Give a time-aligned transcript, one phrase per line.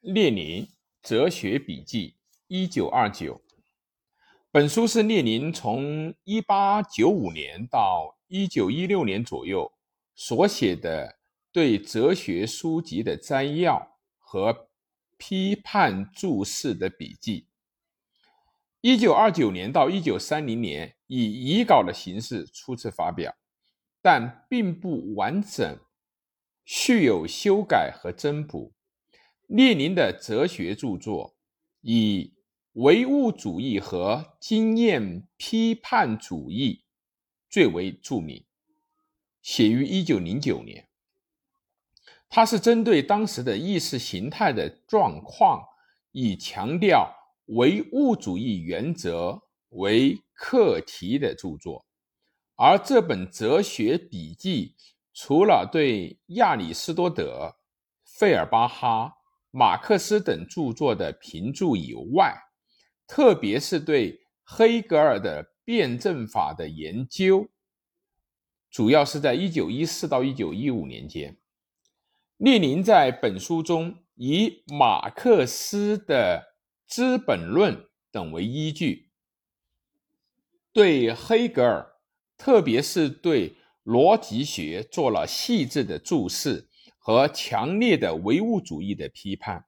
[0.00, 0.68] 列宁
[1.02, 3.42] 哲学笔记，一九二九。
[4.52, 9.72] 本书是列宁从一八九五年到一九一六年左右
[10.14, 11.18] 所写的
[11.50, 14.68] 对哲学书籍的摘要和
[15.16, 17.48] 批判注释的笔记。
[18.82, 23.34] 一九二九年到一九三零年以遗稿的形式初次发表，
[24.00, 25.80] 但并不完整，
[26.64, 28.75] 续有修改和增补。
[29.46, 31.36] 列宁的哲学著作
[31.80, 32.34] 以
[32.72, 36.82] 唯物主义和经验批判主义
[37.48, 38.44] 最为著名，
[39.40, 40.88] 写于一九零九年。
[42.28, 45.62] 他是针对当时的意识形态的状况，
[46.10, 47.14] 以强调
[47.46, 51.86] 唯物主义原则为课题的著作。
[52.56, 54.74] 而这本哲学笔记，
[55.14, 57.56] 除了对亚里士多德、
[58.04, 59.15] 费尔巴哈，
[59.58, 62.36] 马克思等著作的评注以外，
[63.06, 67.48] 特别是对黑格尔的辩证法的研究，
[68.70, 71.38] 主要是在一九一四到一九一五年间。
[72.36, 76.38] 列宁在本书中以马克思的
[76.86, 77.74] 《资本论》
[78.10, 79.08] 等为依据，
[80.70, 81.94] 对黑格尔，
[82.36, 86.68] 特别是对逻辑学做了细致的注释。
[87.06, 89.64] 和强烈的唯物主义的批判，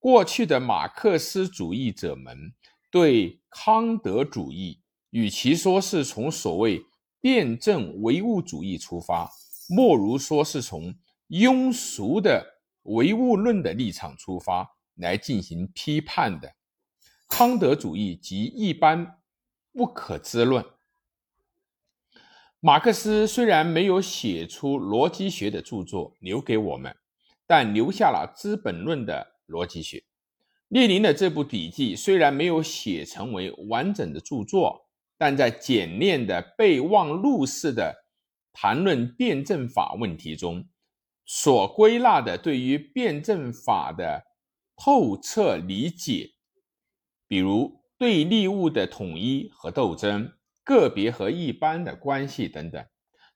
[0.00, 2.52] 过去的马克思主义者们
[2.90, 6.84] 对康德主义，与其说是从所谓
[7.20, 9.30] 辩证唯物主义出发，
[9.68, 10.92] 莫如说是从
[11.28, 12.44] 庸俗的
[12.82, 16.52] 唯物论的立场出发来进行批判的。
[17.28, 19.20] 康德主义即一般
[19.72, 20.64] 不可知论。
[22.60, 26.92] 马克思虽然没有写出逻辑学的著作留给我们，
[27.46, 30.02] 但留下了《资本论》的逻辑学。
[30.66, 37.94] 列宁的这部笔记虽然没有写成为完整的著作，但在简练的备忘录式的
[38.52, 40.68] 谈论辩证法问题中，
[41.24, 44.24] 所归纳的对于辩证法的
[44.76, 46.30] 透彻理解，
[47.28, 50.32] 比如对立物的统一和斗争。
[50.68, 52.84] 个别和一般的关系等等，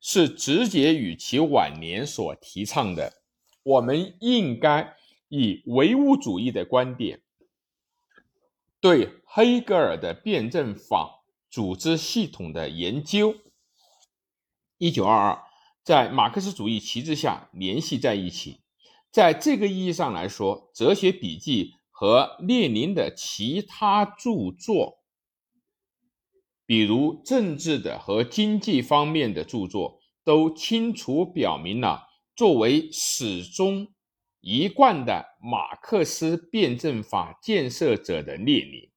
[0.02, 3.22] 是直接与其晚年所提倡的。
[3.62, 4.94] 我们应该
[5.28, 7.22] 以唯物主义的观点，
[8.82, 13.34] 对黑格尔的辩证法组织系统的研究。
[14.76, 15.42] 一九二二，
[15.82, 18.60] 在马克思主义旗帜下联系在一起。
[19.10, 25.01] 在这个意义上来说，哲学笔记和列宁的其他著作。
[26.72, 33.88] 比如政治的和经济方面的著作，都清楚表明了作为始终
[34.40, 38.90] 一贯的马克思辩证法建设者的列宁，